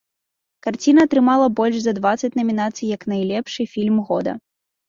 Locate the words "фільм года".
3.75-4.31